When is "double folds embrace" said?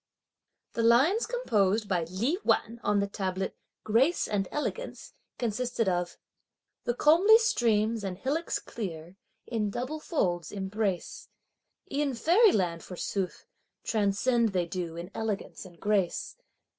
9.69-11.29